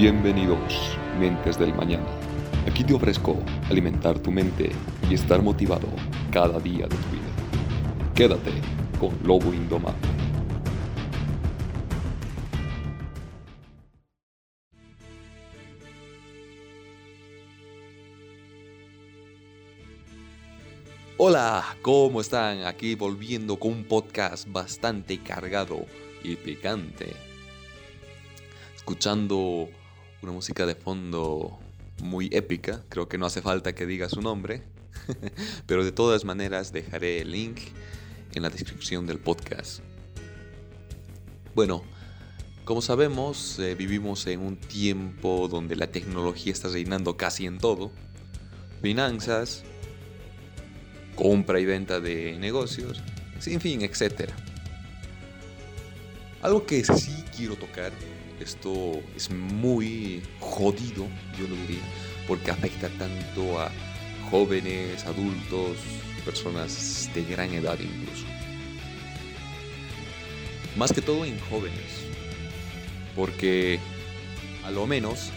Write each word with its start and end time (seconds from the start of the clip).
Bienvenidos, 0.00 0.96
mentes 1.18 1.58
del 1.58 1.74
mañana. 1.74 2.06
Aquí 2.70 2.84
te 2.84 2.94
ofrezco 2.94 3.36
alimentar 3.68 4.16
tu 4.16 4.30
mente 4.30 4.70
y 5.10 5.14
estar 5.14 5.42
motivado 5.42 5.88
cada 6.30 6.60
día 6.60 6.86
de 6.86 6.94
tu 6.94 7.08
vida. 7.10 8.12
Quédate 8.14 8.52
con 9.00 9.18
Lobo 9.26 9.52
Indomable. 9.52 9.98
Hola, 21.16 21.76
¿cómo 21.82 22.20
están? 22.20 22.66
Aquí 22.66 22.94
volviendo 22.94 23.58
con 23.58 23.72
un 23.72 23.82
podcast 23.82 24.48
bastante 24.48 25.18
cargado 25.18 25.86
y 26.22 26.36
picante. 26.36 27.16
Escuchando 28.76 29.68
una 30.22 30.32
música 30.32 30.66
de 30.66 30.74
fondo 30.74 31.58
muy 32.02 32.28
épica, 32.32 32.84
creo 32.88 33.08
que 33.08 33.18
no 33.18 33.26
hace 33.26 33.42
falta 33.42 33.74
que 33.74 33.86
diga 33.86 34.08
su 34.08 34.20
nombre, 34.20 34.62
pero 35.66 35.84
de 35.84 35.92
todas 35.92 36.24
maneras 36.24 36.72
dejaré 36.72 37.20
el 37.20 37.32
link 37.32 37.58
en 38.34 38.42
la 38.42 38.50
descripción 38.50 39.06
del 39.06 39.18
podcast. 39.18 39.80
Bueno, 41.54 41.82
como 42.64 42.82
sabemos, 42.82 43.58
eh, 43.58 43.74
vivimos 43.74 44.26
en 44.26 44.40
un 44.40 44.56
tiempo 44.56 45.48
donde 45.48 45.74
la 45.74 45.86
tecnología 45.86 46.52
está 46.52 46.68
reinando 46.68 47.16
casi 47.16 47.46
en 47.46 47.58
todo. 47.58 47.90
Finanzas, 48.82 49.64
compra 51.16 51.58
y 51.58 51.64
venta 51.64 51.98
de 51.98 52.36
negocios, 52.38 53.02
en 53.46 53.60
fin, 53.60 53.82
etc. 53.82 54.30
Algo 56.42 56.64
que 56.66 56.84
sí 56.84 57.24
quiero 57.36 57.56
tocar, 57.56 57.90
esto 58.40 59.00
es 59.16 59.30
muy 59.30 60.22
jodido, 60.40 61.06
yo 61.38 61.48
lo 61.48 61.56
diría, 61.56 61.82
porque 62.26 62.50
afecta 62.50 62.88
tanto 62.90 63.60
a 63.60 63.70
jóvenes, 64.30 65.04
adultos, 65.04 65.76
personas 66.24 67.10
de 67.14 67.24
gran 67.24 67.52
edad 67.54 67.78
incluso. 67.80 68.26
Más 70.76 70.92
que 70.92 71.00
todo 71.00 71.24
en 71.24 71.38
jóvenes, 71.40 72.04
porque 73.16 73.80
a 74.64 74.70
lo 74.70 74.86
menos 74.86 75.30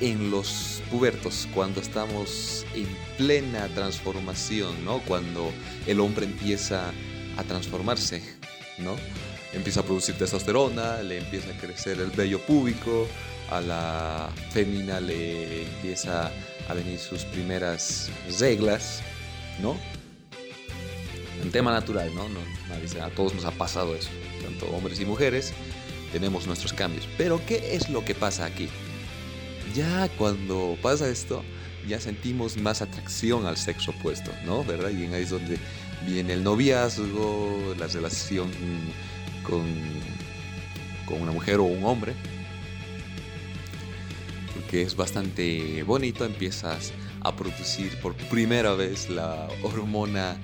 en 0.00 0.30
los 0.30 0.82
pubertos, 0.90 1.46
cuando 1.54 1.80
estamos 1.80 2.64
en 2.74 2.86
plena 3.18 3.68
transformación, 3.68 4.84
¿no? 4.84 5.00
Cuando 5.00 5.52
el 5.86 6.00
hombre 6.00 6.26
empieza 6.26 6.92
a 7.36 7.44
transformarse, 7.44 8.22
¿no? 8.80 8.96
Empieza 9.52 9.80
a 9.80 9.82
producir 9.82 10.16
testosterona, 10.16 11.02
le 11.02 11.18
empieza 11.18 11.50
a 11.50 11.56
crecer 11.56 12.00
el 12.00 12.10
vello 12.10 12.40
púbico, 12.40 13.06
a 13.50 13.60
la 13.60 14.30
fémina 14.52 15.00
le 15.00 15.62
empieza 15.62 16.30
a 16.68 16.74
venir 16.74 16.98
sus 16.98 17.24
primeras 17.24 18.10
reglas, 18.38 19.02
¿no? 19.60 19.76
Un 21.42 21.50
tema 21.50 21.72
natural, 21.72 22.14
¿no? 22.14 22.28
no 22.28 22.40
a 23.04 23.10
todos 23.10 23.34
nos 23.34 23.44
ha 23.44 23.50
pasado 23.50 23.96
eso, 23.96 24.10
tanto 24.42 24.66
hombres 24.66 25.00
y 25.00 25.04
mujeres 25.04 25.52
tenemos 26.12 26.46
nuestros 26.46 26.72
cambios. 26.72 27.08
Pero 27.16 27.40
¿qué 27.46 27.74
es 27.74 27.88
lo 27.88 28.04
que 28.04 28.14
pasa 28.14 28.44
aquí? 28.44 28.68
ya 29.74 30.08
cuando 30.18 30.76
pasa 30.82 31.08
esto, 31.08 31.42
ya 31.86 32.00
sentimos 32.00 32.56
más 32.56 32.82
atracción 32.82 33.46
al 33.46 33.56
sexo 33.56 33.92
opuesto, 33.92 34.30
¿no? 34.44 34.64
¿Verdad? 34.64 34.90
Y 34.90 35.04
ahí 35.06 35.22
es 35.22 35.30
donde 35.30 35.58
viene 36.06 36.32
el 36.32 36.44
noviazgo, 36.44 37.74
la 37.78 37.86
relación 37.86 38.50
con, 39.42 39.64
con 41.06 41.22
una 41.22 41.32
mujer 41.32 41.56
o 41.58 41.64
un 41.64 41.84
hombre. 41.84 42.14
Porque 44.54 44.82
es 44.82 44.96
bastante 44.96 45.82
bonito, 45.82 46.24
empiezas 46.24 46.92
a 47.22 47.34
producir 47.34 47.98
por 48.00 48.14
primera 48.14 48.74
vez 48.74 49.10
la 49.10 49.48
hormona 49.62 50.36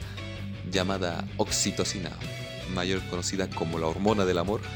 llamada 0.71 1.27
oxitocina, 1.37 2.11
mayor 2.75 3.03
conocida 3.09 3.49
como 3.49 3.79
la 3.79 3.87
hormona 3.87 4.25
del 4.25 4.39
amor. 4.39 4.61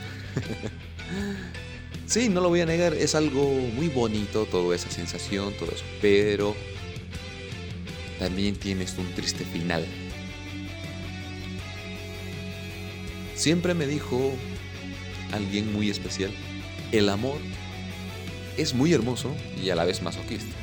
Sí, 2.11 2.29
no 2.29 2.41
lo 2.41 2.49
voy 2.49 2.61
a 2.61 2.67
negar, 2.67 2.93
es 2.93 3.15
algo 3.15 3.55
muy 3.77 3.87
bonito 3.87 4.45
toda 4.45 4.75
esa 4.75 4.91
sensación, 4.91 5.55
todo 5.57 5.71
eso, 5.71 5.85
pero 6.03 6.57
también 8.19 8.57
tienes 8.57 8.99
un 8.99 9.07
triste 9.15 9.45
final. 9.45 9.87
Siempre 13.41 13.73
me 13.73 13.87
dijo 13.87 14.35
alguien 15.33 15.73
muy 15.73 15.89
especial, 15.89 16.31
el 16.93 17.09
amor 17.09 17.39
es 18.59 18.75
muy 18.75 18.93
hermoso 18.93 19.35
y 19.59 19.71
a 19.71 19.75
la 19.75 19.87
vez 19.87 20.03
masoquista. 20.03 20.55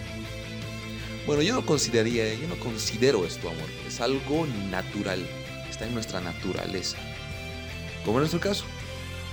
Bueno, 1.25 1.41
yo 1.41 1.55
no 1.55 1.65
consideraría, 1.65 2.31
yo 2.35 2.47
no 2.47 2.55
considero 2.59 3.25
esto 3.25 3.49
amor, 3.49 3.67
es 3.87 3.99
algo 3.99 4.45
natural, 4.69 5.25
está 5.67 5.87
en 5.87 5.95
nuestra 5.95 6.21
naturaleza. 6.21 6.97
Como 8.05 8.19
en 8.19 8.21
nuestro 8.21 8.39
caso, 8.39 8.65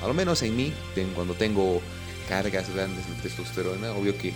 a 0.02 0.06
lo 0.06 0.14
menos 0.14 0.40
en 0.40 0.56
mí, 0.56 0.72
cuando 1.14 1.34
tengo 1.34 1.82
cargas 2.30 2.74
grandes 2.74 3.06
de 3.06 3.28
testosterona, 3.28 3.92
obvio 3.92 4.16
que 4.16 4.32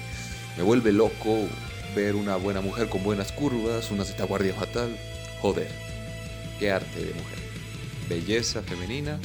me 0.58 0.62
vuelve 0.62 0.92
loco 0.92 1.48
ver 1.96 2.14
una 2.14 2.36
buena 2.36 2.60
mujer 2.60 2.90
con 2.90 3.02
buenas 3.02 3.32
curvas, 3.32 3.90
una 3.90 4.04
guardia 4.26 4.52
fatal. 4.52 4.94
Joder, 5.40 5.70
qué 6.58 6.70
arte 6.70 6.98
de 6.98 7.14
mujer. 7.14 7.47
Belleza 8.08 8.62
femenina 8.62 9.20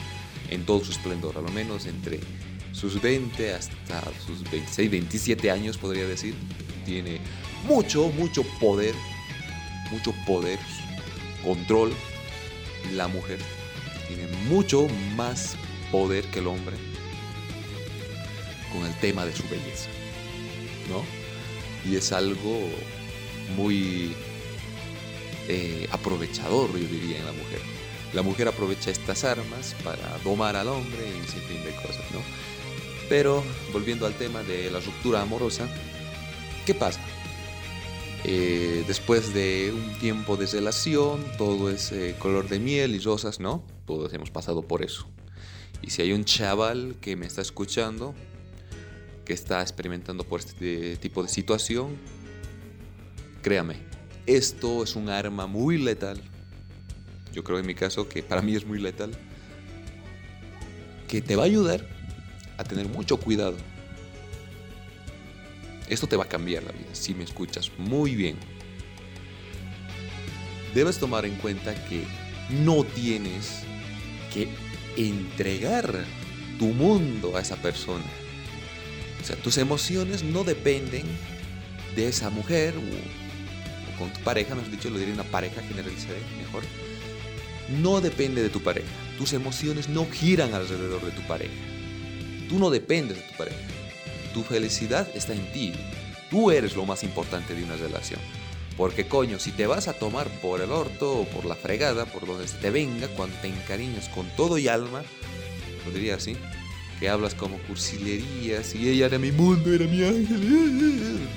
en 0.49 0.65
todo 0.65 0.83
su 0.83 0.91
esplendor, 0.91 1.37
a 1.37 1.41
lo 1.41 1.49
menos 1.49 1.85
entre 1.85 2.19
sus 2.71 3.01
20 3.01 3.53
hasta 3.53 4.01
sus 4.25 4.43
26, 4.49 4.91
27 4.91 5.51
años 5.51 5.77
podría 5.77 6.07
decir. 6.07 6.35
Tiene 6.85 7.19
mucho, 7.67 8.09
mucho 8.09 8.43
poder, 8.59 8.93
mucho 9.91 10.13
poder, 10.25 10.59
control. 11.43 11.93
La 12.93 13.07
mujer 13.07 13.39
tiene 14.07 14.27
mucho 14.49 14.87
más 15.15 15.55
poder 15.91 16.25
que 16.25 16.39
el 16.39 16.47
hombre 16.47 16.75
con 18.73 18.85
el 18.85 18.93
tema 18.99 19.25
de 19.25 19.35
su 19.35 19.43
belleza. 19.43 19.89
¿no? 20.89 21.03
Y 21.89 21.95
es 21.95 22.11
algo 22.11 22.69
muy 23.55 24.13
eh, 25.47 25.87
aprovechador, 25.91 26.71
yo 26.71 26.87
diría, 26.87 27.19
en 27.19 27.25
la 27.25 27.31
mujer. 27.31 27.59
La 28.13 28.21
mujer 28.21 28.47
aprovecha 28.47 28.91
estas 28.91 29.23
armas 29.23 29.75
para 29.83 30.17
domar 30.19 30.55
al 30.55 30.67
hombre 30.67 30.99
y 31.09 31.19
un 31.19 31.27
sinfín 31.27 31.63
de 31.63 31.75
cosas, 31.75 32.05
¿no? 32.11 32.19
Pero 33.09 33.43
volviendo 33.71 34.05
al 34.05 34.13
tema 34.13 34.43
de 34.43 34.69
la 34.69 34.79
ruptura 34.79 35.21
amorosa, 35.21 35.67
¿qué 36.65 36.73
pasa? 36.73 37.01
Eh, 38.25 38.85
después 38.87 39.33
de 39.33 39.73
un 39.75 39.99
tiempo 39.99 40.37
de 40.37 40.45
relación, 40.45 41.25
todo 41.37 41.69
es 41.69 41.91
eh, 41.91 42.15
color 42.19 42.47
de 42.47 42.59
miel 42.59 42.95
y 42.95 42.99
rosas, 42.99 43.39
¿no? 43.39 43.65
Todos 43.85 44.13
hemos 44.13 44.31
pasado 44.31 44.61
por 44.61 44.83
eso. 44.83 45.07
Y 45.81 45.89
si 45.89 46.01
hay 46.01 46.13
un 46.13 46.23
chaval 46.23 46.95
que 47.01 47.17
me 47.17 47.25
está 47.25 47.41
escuchando, 47.41 48.15
que 49.25 49.33
está 49.33 49.61
experimentando 49.61 50.23
por 50.23 50.39
este 50.39 50.95
tipo 50.97 51.21
de 51.21 51.29
situación, 51.29 51.97
créame, 53.41 53.75
esto 54.25 54.83
es 54.83 54.95
un 54.95 55.09
arma 55.09 55.47
muy 55.47 55.77
letal. 55.77 56.21
Yo 57.33 57.43
creo 57.43 57.59
en 57.59 57.65
mi 57.65 57.75
caso 57.75 58.07
que 58.07 58.23
para 58.23 58.41
mí 58.41 58.55
es 58.55 58.65
muy 58.65 58.79
letal. 58.79 59.11
Que 61.07 61.21
te 61.21 61.35
va 61.35 61.43
a 61.43 61.45
ayudar 61.45 61.85
a 62.57 62.63
tener 62.63 62.87
mucho 62.87 63.17
cuidado. 63.17 63.57
Esto 65.89 66.07
te 66.07 66.15
va 66.15 66.23
a 66.23 66.29
cambiar 66.29 66.63
la 66.63 66.71
vida 66.71 66.93
si 66.93 67.13
me 67.13 67.25
escuchas 67.25 67.71
muy 67.77 68.15
bien. 68.15 68.37
Debes 70.73 70.97
tomar 70.97 71.25
en 71.25 71.35
cuenta 71.35 71.75
que 71.85 72.03
no 72.63 72.83
tienes 72.83 73.63
que 74.33 74.47
entregar 74.95 76.05
tu 76.57 76.67
mundo 76.67 77.35
a 77.35 77.41
esa 77.41 77.57
persona 77.57 78.05
o 79.23 79.25
sea, 79.25 79.37
tus 79.37 79.57
emociones 79.57 80.21
no 80.21 80.43
dependen 80.43 81.03
de 81.95 82.09
esa 82.09 82.29
mujer 82.29 82.73
o, 82.75 83.97
con 83.97 84.11
tu 84.11 84.19
pareja, 84.19 84.53
mejor 84.53 84.69
dicho, 84.69 84.89
lo 84.89 84.99
diría 84.99 85.13
una 85.13 85.23
pareja 85.23 85.61
generalizada, 85.61 86.17
mejor. 86.37 86.63
No 87.69 88.01
depende 88.01 88.41
de 88.41 88.49
tu 88.49 88.61
pareja. 88.61 88.87
Tus 89.17 89.33
emociones 89.33 89.89
no 89.89 90.05
giran 90.11 90.53
alrededor 90.53 91.03
de 91.03 91.11
tu 91.11 91.21
pareja. 91.23 91.53
Tú 92.49 92.59
no 92.59 92.69
dependes 92.69 93.17
de 93.17 93.23
tu 93.23 93.37
pareja. 93.37 93.57
Tu 94.33 94.43
felicidad 94.43 95.07
está 95.15 95.33
en 95.33 95.51
ti. 95.53 95.73
Tú 96.29 96.51
eres 96.51 96.75
lo 96.75 96.85
más 96.85 97.03
importante 97.03 97.55
de 97.55 97.63
una 97.63 97.75
relación. 97.75 98.19
Porque 98.75 99.07
coño, 99.07 99.39
si 99.39 99.51
te 99.51 99.67
vas 99.67 99.87
a 99.87 99.93
tomar 99.93 100.27
por 100.41 100.61
el 100.61 100.71
orto 100.71 101.19
o 101.19 101.25
por 101.25 101.45
la 101.45 101.55
fregada, 101.55 102.05
por 102.05 102.25
donde 102.25 102.47
se 102.47 102.57
te 102.57 102.71
venga, 102.71 103.07
cuando 103.09 103.35
te 103.37 103.47
encariñas 103.47 104.09
con 104.09 104.27
todo 104.35 104.57
y 104.57 104.67
alma, 104.67 105.03
lo 105.85 105.91
diría 105.91 106.15
así, 106.15 106.35
que 106.99 107.07
hablas 107.07 107.35
como 107.35 107.59
cursilerías 107.59 108.73
y 108.73 108.89
ella 108.89 109.05
era 109.05 109.19
mi 109.19 109.31
mundo, 109.31 109.71
era 109.71 109.85
mi 109.85 110.03
ángel. 110.03 111.27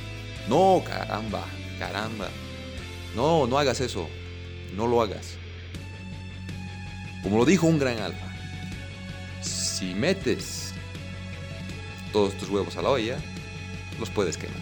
No, 0.49 0.83
caramba, 0.87 1.45
caramba. 1.79 2.29
No, 3.15 3.47
no 3.47 3.59
hagas 3.59 3.81
eso. 3.81 4.09
No 4.75 4.87
lo 4.87 5.03
hagas. 5.03 5.39
Como 7.27 7.39
lo 7.39 7.45
dijo 7.45 7.67
un 7.67 7.81
gran 7.81 7.99
alfa, 7.99 8.33
si 9.43 9.95
metes 9.95 10.73
todos 12.13 12.35
tus 12.35 12.49
huevos 12.49 12.77
a 12.77 12.83
la 12.83 12.91
olla, 12.91 13.19
los 13.99 14.11
puedes 14.11 14.37
quemar. 14.37 14.61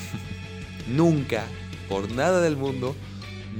nunca, 0.86 1.46
por 1.88 2.12
nada 2.12 2.42
del 2.42 2.58
mundo, 2.58 2.94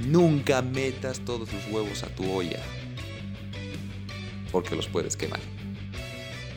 nunca 0.05 0.61
metas 0.61 1.21
todos 1.21 1.49
tus 1.49 1.65
huevos 1.71 2.03
a 2.03 2.07
tu 2.09 2.31
olla. 2.31 2.59
Porque 4.51 4.75
los 4.75 4.87
puedes 4.87 5.17
quemar. 5.17 5.39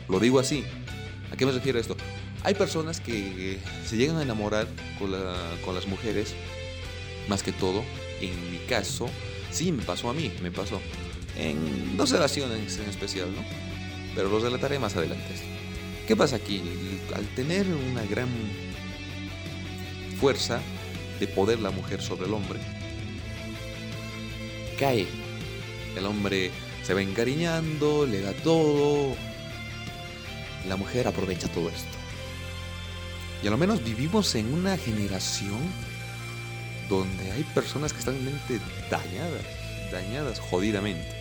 Lo 0.09 0.19
digo 0.19 0.37
así. 0.37 0.63
¿A 1.33 1.37
qué 1.37 1.47
me 1.47 1.53
refiero 1.53 1.79
esto? 1.79 1.97
Hay 2.43 2.53
personas 2.53 3.01
que 3.01 3.57
se 3.83 3.97
llegan 3.97 4.17
a 4.17 4.21
enamorar 4.21 4.67
con, 4.99 5.11
con 5.65 5.73
las 5.73 5.87
mujeres, 5.87 6.35
más 7.27 7.41
que 7.41 7.51
todo. 7.51 7.83
En 8.21 8.51
mi 8.51 8.59
caso, 8.67 9.09
sí 9.49 9.71
me 9.71 9.81
pasó 9.81 10.11
a 10.11 10.13
mí, 10.13 10.31
me 10.43 10.51
pasó. 10.51 10.79
En 11.37 11.95
dos 11.95 12.09
relaciones 12.11 12.77
en 12.77 12.89
especial, 12.89 13.33
¿no? 13.33 13.43
Pero 14.15 14.29
los 14.29 14.41
relataré 14.41 14.79
más 14.79 14.95
adelante. 14.95 15.35
¿Qué 16.07 16.15
pasa 16.15 16.37
aquí? 16.37 16.63
Al 17.15 17.25
tener 17.35 17.67
una 17.67 18.03
gran 18.05 18.29
fuerza 20.19 20.59
de 21.19 21.27
poder 21.27 21.59
la 21.59 21.69
mujer 21.69 22.01
sobre 22.01 22.27
el 22.27 22.33
hombre, 22.33 22.59
cae. 24.79 25.07
El 25.95 26.05
hombre 26.05 26.51
se 26.83 26.93
va 26.93 27.01
encariñando, 27.01 28.05
le 28.05 28.21
da 28.21 28.33
todo. 28.33 29.15
La 30.67 30.77
mujer 30.77 31.07
aprovecha 31.07 31.47
todo 31.49 31.69
esto. 31.69 31.97
Y 33.43 33.47
a 33.47 33.51
lo 33.51 33.57
menos 33.57 33.83
vivimos 33.83 34.33
en 34.35 34.53
una 34.53 34.77
generación 34.77 35.59
donde 36.89 37.31
hay 37.31 37.43
personas 37.43 37.93
que 37.93 37.99
están 37.99 38.15
en 38.15 38.25
mente 38.25 38.59
dañadas, 38.89 39.43
dañadas 39.91 40.39
jodidamente. 40.39 41.16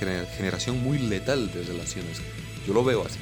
Generación 0.00 0.82
muy 0.82 0.98
letal 0.98 1.52
de 1.52 1.62
relaciones. 1.62 2.22
Yo 2.66 2.72
lo 2.72 2.82
veo 2.82 3.04
así. 3.04 3.18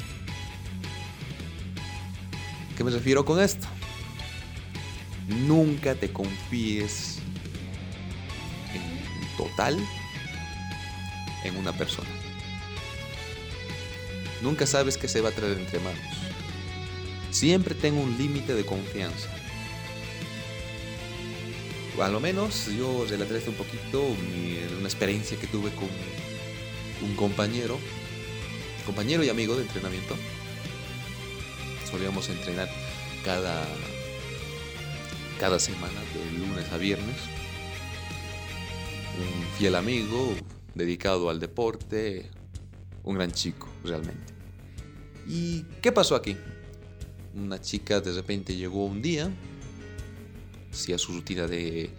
¿Qué 2.76 2.84
me 2.84 2.92
refiero 2.92 3.24
con 3.24 3.40
esto? 3.40 3.66
Nunca 5.26 5.96
te 5.96 6.12
confíes 6.12 7.18
en 8.72 9.36
total 9.36 9.76
en 11.42 11.56
una 11.56 11.72
persona. 11.72 12.08
Nunca 14.40 14.64
sabes 14.64 14.96
qué 14.96 15.08
se 15.08 15.20
va 15.20 15.30
a 15.30 15.32
traer 15.32 15.58
entre 15.58 15.80
manos. 15.80 16.00
Siempre 17.32 17.74
tengo 17.74 18.00
un 18.00 18.16
límite 18.16 18.54
de 18.54 18.64
confianza. 18.64 19.28
A 22.00 22.08
lo 22.08 22.20
menos 22.20 22.66
yo 22.66 23.04
relataré 23.08 23.42
un 23.48 23.54
poquito 23.54 24.00
una 24.78 24.86
experiencia 24.86 25.36
que 25.36 25.48
tuve 25.48 25.70
con 25.70 25.88
un 27.02 27.14
compañero, 27.14 27.78
compañero 28.86 29.22
y 29.24 29.28
amigo 29.28 29.56
de 29.56 29.62
entrenamiento 29.62 30.16
solíamos 31.90 32.28
entrenar 32.28 32.68
cada, 33.24 33.66
cada 35.40 35.58
semana, 35.58 36.00
de 36.14 36.38
lunes 36.38 36.70
a 36.72 36.76
viernes. 36.76 37.16
Un 39.16 39.58
fiel 39.58 39.74
amigo, 39.74 40.34
dedicado 40.74 41.30
al 41.30 41.40
deporte, 41.40 42.30
un 43.04 43.16
gran 43.16 43.32
chico, 43.32 43.68
realmente. 43.84 44.34
¿Y 45.26 45.62
qué 45.82 45.92
pasó 45.92 46.14
aquí? 46.14 46.36
Una 47.34 47.60
chica 47.60 48.00
de 48.00 48.12
repente 48.12 48.54
llegó 48.54 48.84
un 48.84 49.02
día, 49.02 49.30
hacía 50.70 50.98
su 50.98 51.12
rutina 51.12 51.46
de, 51.46 51.90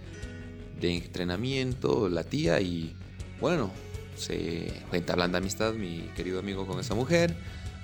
de 0.80 0.95
entrenamiento, 0.95 2.10
la 2.10 2.24
tía, 2.24 2.62
y 2.62 2.95
bueno, 3.42 3.72
se 4.19 4.71
fue 4.89 5.00
entablando 5.00 5.38
amistad 5.38 5.74
mi 5.74 6.10
querido 6.16 6.39
amigo 6.39 6.68
con 6.68 6.80
esa 6.80 6.94
mujer 6.94 7.36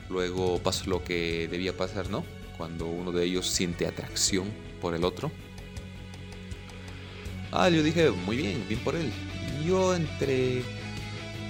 Luego 0.09 0.59
pasó 0.59 0.89
lo 0.89 1.03
que 1.03 1.47
debía 1.49 1.75
pasar, 1.75 2.09
¿no? 2.09 2.23
Cuando 2.57 2.85
uno 2.85 3.11
de 3.11 3.25
ellos 3.25 3.47
siente 3.47 3.87
atracción 3.87 4.51
por 4.81 4.93
el 4.93 5.03
otro. 5.03 5.31
Ah, 7.51 7.69
yo 7.69 7.81
dije, 7.81 8.11
muy 8.11 8.37
bien, 8.37 8.65
bien 8.67 8.79
por 8.81 8.95
él. 8.95 9.11
Yo 9.65 9.95
entre 9.95 10.61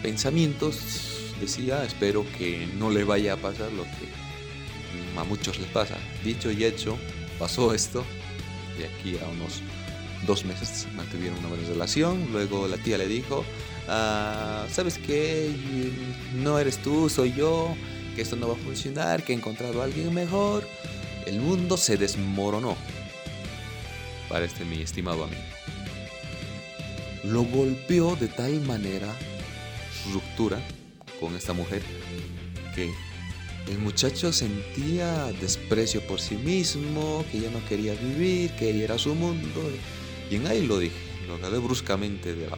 pensamientos 0.01 1.33
decía, 1.41 1.83
espero 1.83 2.25
que 2.37 2.67
no 2.77 2.89
le 2.89 3.03
vaya 3.03 3.33
a 3.33 3.37
pasar 3.37 3.71
lo 3.73 3.83
que 3.83 5.19
a 5.19 5.23
muchos 5.25 5.59
les 5.59 5.69
pasa. 5.69 5.97
Dicho 6.23 6.51
y 6.51 6.63
hecho, 6.63 6.97
pasó 7.37 7.73
esto. 7.73 8.05
De 8.77 8.85
aquí 8.85 9.17
a 9.23 9.27
unos 9.29 9.61
dos 10.25 10.45
meses 10.45 10.87
mantuvieron 10.95 11.37
una 11.39 11.49
buena 11.49 11.67
relación. 11.67 12.27
Luego 12.31 12.67
la 12.67 12.77
tía 12.77 12.97
le 12.97 13.07
dijo, 13.07 13.43
ah, 13.87 14.65
¿sabes 14.71 14.97
qué? 14.97 15.51
No 16.33 16.59
eres 16.59 16.77
tú, 16.77 17.09
soy 17.09 17.33
yo 17.33 17.75
que 18.15 18.21
esto 18.21 18.35
no 18.35 18.47
va 18.47 18.53
a 18.53 18.57
funcionar, 18.57 19.23
que 19.23 19.33
he 19.33 19.35
encontrado 19.35 19.81
a 19.81 19.85
alguien 19.85 20.13
mejor. 20.13 20.67
El 21.25 21.39
mundo 21.39 21.77
se 21.77 21.97
desmoronó 21.97 22.77
para 24.29 24.45
este 24.45 24.63
mi 24.65 24.81
estimado 24.81 25.23
amigo. 25.23 25.41
Lo 27.23 27.43
golpeó 27.43 28.15
de 28.15 28.27
tal 28.27 28.61
manera 28.61 29.07
su 30.03 30.13
ruptura 30.13 30.59
con 31.19 31.35
esta 31.35 31.53
mujer 31.53 31.81
que 32.75 32.91
el 33.67 33.79
muchacho 33.79 34.31
sentía 34.31 35.31
desprecio 35.41 36.01
por 36.05 36.21
sí 36.21 36.35
mismo, 36.35 37.25
que 37.31 37.39
ya 37.39 37.49
no 37.49 37.65
quería 37.67 37.95
vivir, 37.95 38.51
que 38.51 38.83
era 38.83 38.97
su 38.97 39.15
mundo. 39.15 39.61
Y 40.29 40.35
en 40.35 40.47
ahí 40.47 40.65
lo 40.65 40.79
dije, 40.79 40.95
lo 41.27 41.35
agarré 41.35 41.57
bruscamente 41.59 42.35
de 42.35 42.47
la, 42.47 42.57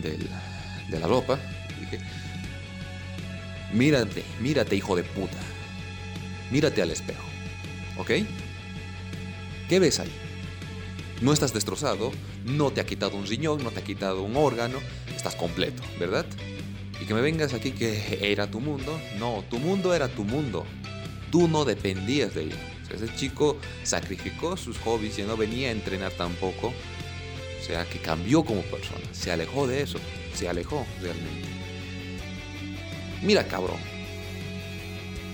de 0.00 0.18
la, 0.18 0.86
de 0.88 1.00
la 1.00 1.06
ropa. 1.06 1.38
Dije, 1.80 1.98
Mírate, 3.72 4.24
mírate, 4.40 4.76
hijo 4.76 4.96
de 4.96 5.04
puta. 5.04 5.36
Mírate 6.50 6.80
al 6.80 6.90
espejo. 6.90 7.24
¿Ok? 7.98 8.10
¿Qué 9.68 9.78
ves 9.78 10.00
ahí? 10.00 10.10
No 11.20 11.32
estás 11.32 11.52
destrozado, 11.52 12.12
no 12.44 12.70
te 12.70 12.80
ha 12.80 12.86
quitado 12.86 13.16
un 13.16 13.26
riñón, 13.26 13.62
no 13.62 13.70
te 13.70 13.80
ha 13.80 13.84
quitado 13.84 14.22
un 14.22 14.36
órgano, 14.36 14.78
estás 15.14 15.34
completo, 15.34 15.82
¿verdad? 15.98 16.24
Y 17.00 17.04
que 17.04 17.12
me 17.12 17.20
vengas 17.20 17.52
aquí 17.52 17.72
que 17.72 18.18
era 18.22 18.50
tu 18.50 18.60
mundo. 18.60 18.98
No, 19.18 19.44
tu 19.50 19.58
mundo 19.58 19.92
era 19.94 20.08
tu 20.08 20.24
mundo. 20.24 20.64
Tú 21.30 21.48
no 21.48 21.64
dependías 21.64 22.34
de 22.34 22.44
él. 22.44 22.54
Ese 22.94 23.14
chico 23.14 23.58
sacrificó 23.82 24.56
sus 24.56 24.78
hobbies 24.78 25.18
y 25.18 25.22
no 25.22 25.36
venía 25.36 25.68
a 25.68 25.72
entrenar 25.72 26.12
tampoco. 26.12 26.68
O 26.68 27.64
sea, 27.64 27.84
que 27.84 27.98
cambió 27.98 28.44
como 28.44 28.62
persona. 28.62 29.04
Se 29.12 29.30
alejó 29.30 29.66
de 29.66 29.82
eso. 29.82 29.98
Se 30.34 30.48
alejó 30.48 30.86
realmente. 31.00 31.48
Mira, 33.22 33.46
cabrón, 33.46 33.78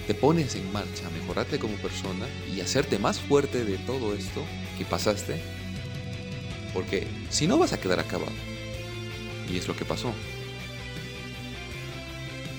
te 0.07 0.15
pones 0.15 0.55
en 0.55 0.71
marcha 0.73 1.09
mejorarte 1.11 1.59
como 1.59 1.77
persona 1.77 2.27
y 2.55 2.61
hacerte 2.61 2.99
más 2.99 3.21
fuerte 3.21 3.65
de 3.65 3.79
todo 3.79 4.15
esto 4.15 4.45
que 4.79 4.85
pasaste, 4.85 5.41
porque 6.73 7.07
si 7.31 7.47
no 7.47 7.59
vas 7.59 7.73
a 7.73 7.81
quedar 7.81 8.01
acabado. 8.01 8.33
Y 9.51 9.57
es 9.57 9.69
lo 9.69 9.77
que 9.77 9.85
pasó. 9.85 10.13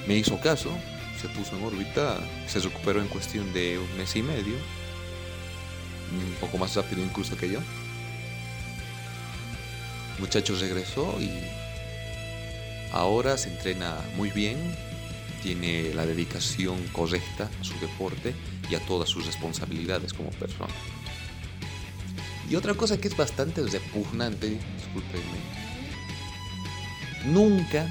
Me 0.08 0.16
hizo 0.16 0.40
caso, 0.40 0.72
se 1.20 1.28
puso 1.30 1.58
en 1.58 1.64
órbita, 1.66 2.20
se 2.48 2.60
recuperó 2.60 3.02
en 3.02 3.08
cuestión 3.08 3.52
de 3.54 3.80
un 3.80 3.98
mes 3.98 4.16
y 4.16 4.22
medio, 4.22 4.56
un 6.18 6.36
poco 6.40 6.58
más 6.58 6.76
rápido 6.76 7.04
incluso 7.04 7.38
que 7.38 7.50
yo. 7.50 7.60
Muchacho 10.20 10.56
regresó 10.60 11.16
y 11.20 11.30
ahora 12.92 13.38
se 13.38 13.50
entrena 13.50 13.98
muy 14.16 14.32
bien, 14.32 14.58
tiene 15.44 15.94
la 15.94 16.06
dedicación 16.06 16.82
correcta 16.94 17.50
a 17.60 17.64
su 17.64 17.78
deporte 17.80 18.34
y 18.70 18.76
a 18.76 18.80
todas 18.80 19.10
sus 19.10 19.26
responsabilidades 19.26 20.14
como 20.14 20.30
persona. 20.32 20.74
Y 22.50 22.56
otra 22.56 22.74
cosa 22.76 22.98
que 22.98 23.08
es 23.08 23.18
bastante 23.18 23.64
repugnante, 23.64 24.50
discúlpenme, 24.50 25.40
nunca, 27.26 27.88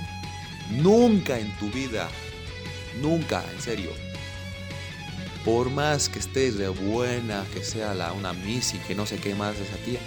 nunca 0.70 1.38
en 1.38 1.56
tu 1.58 1.68
vida, 1.70 2.08
nunca, 3.02 3.44
en 3.52 3.60
serio, 3.60 3.90
por 5.44 5.70
más 5.70 6.08
que 6.08 6.18
estés 6.18 6.56
de 6.56 6.68
buena, 6.68 7.44
que 7.52 7.62
sea 7.62 7.94
la, 7.94 8.12
una 8.12 8.32
misi, 8.32 8.78
que 8.78 8.94
no 8.94 9.06
sé 9.06 9.16
qué 9.16 9.34
más 9.34 9.58
esa 9.58 9.76
tía, 9.84 10.00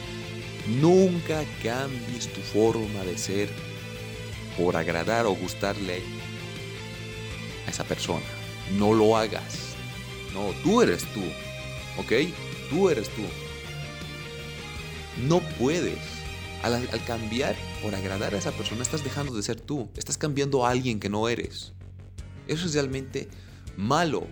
nunca 0.81 1.43
cambies 1.61 2.31
tu 2.33 2.41
forma 2.41 3.03
de 3.03 3.17
ser 3.17 3.49
por 4.57 4.75
agradar 4.75 5.25
o 5.27 5.35
gustarle 5.35 6.01
a 7.65 7.69
esa 7.69 7.83
persona. 7.83 8.25
No 8.77 8.93
lo 8.93 9.15
hagas. 9.15 9.75
No, 10.33 10.51
tú 10.63 10.81
eres 10.81 11.03
tú. 11.13 11.21
¿Ok? 11.97 12.11
Tú 12.69 12.89
eres 12.89 13.09
tú. 13.09 13.23
No 15.27 15.39
puedes. 15.59 15.99
Al, 16.63 16.87
cambiar 17.05 17.55
por 17.81 17.93
agradar 17.93 18.33
a 18.33 18.39
esa 18.39 18.51
persona, 18.51 18.81
estás 18.81 19.03
dejando 19.03 19.33
de 19.33 19.43
ser 19.43 19.61
tú. 19.61 19.89
Estás 19.95 20.17
cambiando 20.17 20.65
a 20.65 20.71
alguien 20.71 20.99
que 20.99 21.09
no 21.09 21.29
eres. 21.29 21.73
Eso 22.47 22.65
es 22.65 22.73
realmente 22.73 23.29
malo. 23.77 24.27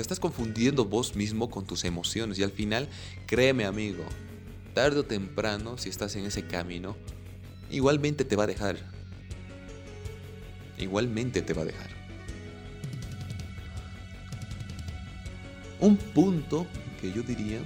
Te 0.00 0.02
estás 0.02 0.18
confundiendo 0.18 0.86
vos 0.86 1.14
mismo 1.14 1.50
con 1.50 1.66
tus 1.66 1.84
emociones. 1.84 2.38
Y 2.38 2.42
al 2.42 2.52
final, 2.52 2.88
créeme 3.26 3.66
amigo, 3.66 4.02
tarde 4.72 5.00
o 5.00 5.04
temprano, 5.04 5.76
si 5.76 5.90
estás 5.90 6.16
en 6.16 6.24
ese 6.24 6.46
camino, 6.46 6.96
igualmente 7.70 8.24
te 8.24 8.34
va 8.34 8.44
a 8.44 8.46
dejar. 8.46 8.78
Igualmente 10.78 11.42
te 11.42 11.52
va 11.52 11.60
a 11.60 11.64
dejar. 11.66 11.90
Un 15.80 15.98
punto 15.98 16.66
que 17.02 17.12
yo 17.12 17.22
diría 17.22 17.58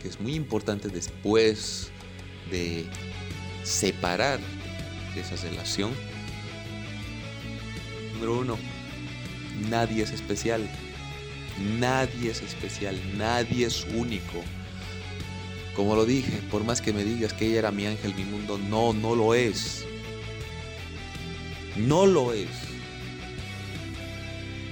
que 0.00 0.08
es 0.08 0.18
muy 0.18 0.34
importante 0.36 0.88
después 0.88 1.90
de 2.50 2.86
separar 3.62 4.40
esa 5.14 5.36
relación. 5.46 5.92
Número 8.14 8.38
uno, 8.38 8.56
nadie 9.68 10.02
es 10.02 10.12
especial. 10.12 10.66
Nadie 11.58 12.30
es 12.30 12.42
especial, 12.42 13.00
nadie 13.16 13.66
es 13.66 13.86
único. 13.94 14.42
Como 15.74 15.94
lo 15.94 16.04
dije, 16.04 16.42
por 16.50 16.64
más 16.64 16.80
que 16.80 16.92
me 16.92 17.04
digas 17.04 17.32
que 17.32 17.46
ella 17.46 17.58
era 17.58 17.70
mi 17.70 17.86
ángel, 17.86 18.14
mi 18.14 18.24
mundo, 18.24 18.58
no, 18.58 18.92
no 18.92 19.14
lo 19.14 19.34
es. 19.34 19.84
No 21.76 22.06
lo 22.06 22.32
es. 22.32 22.48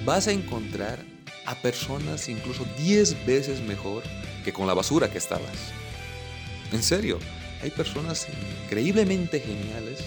Vas 0.04 0.28
a 0.28 0.32
encontrar 0.32 0.98
a 1.46 1.54
personas 1.56 2.28
incluso 2.28 2.66
10 2.78 3.26
veces 3.26 3.60
mejor 3.60 4.02
que 4.44 4.52
con 4.52 4.66
la 4.66 4.74
basura 4.74 5.10
que 5.10 5.18
estabas. 5.18 5.72
En 6.72 6.82
serio, 6.82 7.18
hay 7.62 7.70
personas 7.70 8.26
increíblemente 8.64 9.40
geniales. 9.40 10.00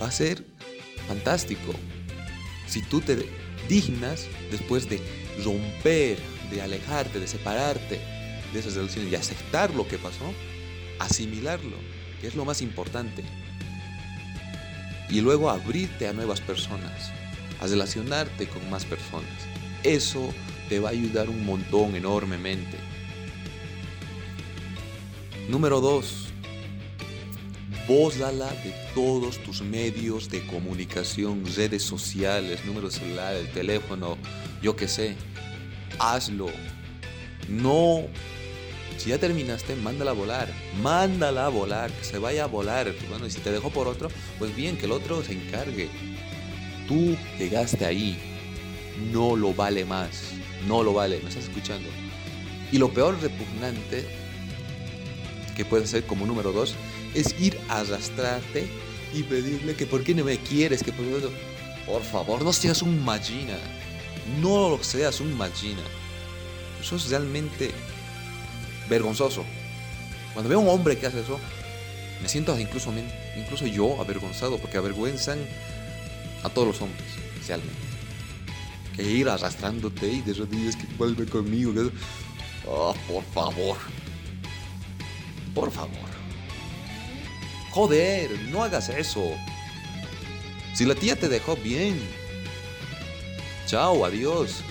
Va 0.00 0.08
a 0.08 0.12
ser 0.12 0.44
fantástico 1.06 1.72
si 2.66 2.82
tú 2.82 3.00
te 3.00 3.16
dignas 3.68 4.26
después 4.50 4.88
de 4.88 5.00
romper, 5.44 6.18
de 6.50 6.62
alejarte, 6.62 7.20
de 7.20 7.28
separarte 7.28 8.00
de 8.52 8.60
esas 8.60 8.74
relaciones 8.74 9.12
y 9.12 9.16
aceptar 9.16 9.74
lo 9.74 9.86
que 9.86 9.98
pasó, 9.98 10.32
asimilarlo, 10.98 11.76
que 12.20 12.28
es 12.28 12.34
lo 12.34 12.44
más 12.44 12.62
importante. 12.62 13.22
Y 15.10 15.20
luego 15.20 15.50
abrirte 15.50 16.08
a 16.08 16.12
nuevas 16.12 16.40
personas, 16.40 17.12
a 17.60 17.66
relacionarte 17.66 18.46
con 18.46 18.68
más 18.70 18.84
personas. 18.84 19.30
Eso 19.82 20.34
te 20.68 20.80
va 20.80 20.90
a 20.90 20.92
ayudar 20.92 21.28
un 21.28 21.44
montón 21.44 21.94
enormemente. 21.94 22.76
Número 25.48 25.80
2. 25.80 26.27
Bózala 27.88 28.50
de 28.50 28.74
todos 28.94 29.38
tus 29.38 29.62
medios 29.62 30.28
de 30.28 30.46
comunicación, 30.46 31.42
redes 31.56 31.82
sociales, 31.82 32.62
número 32.66 32.90
celular, 32.90 33.34
el 33.34 33.50
teléfono, 33.50 34.18
yo 34.60 34.76
qué 34.76 34.86
sé. 34.86 35.16
Hazlo. 35.98 36.48
No. 37.48 38.02
Si 38.98 39.08
ya 39.08 39.16
terminaste, 39.16 39.74
mándala 39.74 40.10
a 40.10 40.14
volar. 40.14 40.52
Mándala 40.82 41.46
a 41.46 41.48
volar, 41.48 41.90
que 41.90 42.04
se 42.04 42.18
vaya 42.18 42.44
a 42.44 42.46
volar. 42.46 42.92
Bueno, 43.08 43.26
y 43.26 43.30
si 43.30 43.40
te 43.40 43.50
dejó 43.50 43.70
por 43.70 43.88
otro, 43.88 44.10
pues 44.38 44.54
bien, 44.54 44.76
que 44.76 44.84
el 44.84 44.92
otro 44.92 45.24
se 45.24 45.32
encargue. 45.32 45.88
Tú 46.86 47.16
llegaste 47.38 47.86
ahí. 47.86 48.18
No 49.14 49.34
lo 49.34 49.54
vale 49.54 49.86
más. 49.86 50.24
No 50.66 50.82
lo 50.82 50.92
vale. 50.92 51.20
¿Me 51.22 51.30
estás 51.30 51.44
escuchando? 51.44 51.88
Y 52.70 52.76
lo 52.76 52.92
peor 52.92 53.18
repugnante 53.22 54.04
que 55.56 55.64
puede 55.64 55.86
ser 55.86 56.04
como 56.04 56.26
número 56.26 56.52
dos 56.52 56.74
es 57.20 57.34
ir 57.40 57.58
a 57.68 57.80
arrastrarte 57.80 58.68
y 59.14 59.22
pedirle 59.22 59.74
que 59.74 59.86
por 59.86 60.04
qué 60.04 60.14
no 60.14 60.24
me 60.24 60.38
quieres, 60.38 60.82
que 60.82 60.92
por 60.92 61.04
Por 61.86 62.02
favor, 62.02 62.42
no 62.42 62.52
seas 62.52 62.82
un 62.82 63.04
machina. 63.04 63.56
No 64.40 64.78
seas 64.82 65.20
un 65.20 65.36
machina. 65.36 65.82
Eso 66.80 66.96
es 66.96 67.08
realmente 67.08 67.70
vergonzoso. 68.88 69.44
Cuando 70.32 70.48
veo 70.48 70.58
a 70.60 70.62
un 70.62 70.68
hombre 70.68 70.98
que 70.98 71.06
hace 71.06 71.20
eso, 71.20 71.40
me 72.22 72.28
siento 72.28 72.58
incluso, 72.58 72.92
incluso 73.36 73.66
yo 73.66 74.00
avergonzado, 74.00 74.58
porque 74.58 74.76
avergüenzan 74.76 75.38
a 76.42 76.48
todos 76.48 76.68
los 76.68 76.82
hombres, 76.82 77.06
especialmente. 77.34 77.88
Que 78.94 79.02
ir 79.02 79.28
arrastrándote 79.28 80.08
y 80.08 80.20
de 80.22 80.34
rodillas 80.34 80.76
que 80.76 80.86
vuelve 80.96 81.26
conmigo. 81.26 81.72
Que... 81.72 81.90
Oh, 82.66 82.94
por 83.08 83.24
favor. 83.24 83.76
Por 85.54 85.70
favor. 85.70 86.07
Joder, 87.70 88.30
no 88.50 88.62
hagas 88.62 88.88
eso. 88.88 89.36
Si 90.74 90.84
la 90.84 90.94
tía 90.94 91.16
te 91.16 91.28
dejó 91.28 91.56
bien. 91.56 92.00
Chao, 93.66 94.04
adiós. 94.04 94.62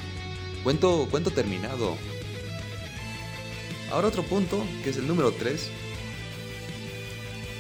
Cuento, 0.64 1.08
cuento 1.10 1.32
terminado. 1.32 1.98
Ahora 3.92 4.08
otro 4.08 4.24
punto, 4.24 4.66
que 4.84 4.90
es 4.90 4.98
el 4.98 5.08
número 5.08 5.32
3. 5.32 5.70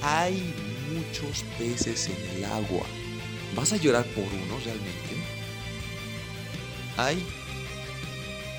Hay 0.01 0.53
muchos 0.91 1.43
peces 1.57 2.09
en 2.09 2.37
el 2.37 2.45
agua. 2.45 2.85
¿Vas 3.55 3.71
a 3.73 3.77
llorar 3.77 4.05
por 4.07 4.23
uno 4.23 4.59
realmente? 4.63 5.15
Hay 6.97 7.25